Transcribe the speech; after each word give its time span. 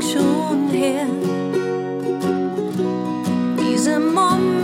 schon 0.00 0.68
her. 0.70 1.06
Diese 3.58 3.98
Moment. 3.98 4.59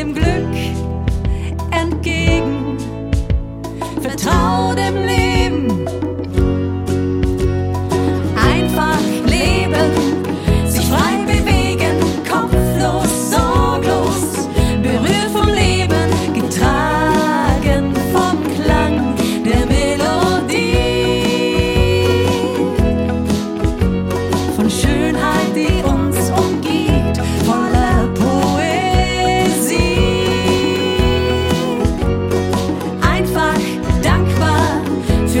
dem 0.00 0.14
Glück 0.14 0.89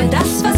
für 0.00 0.08
das, 0.08 0.42
was 0.42 0.49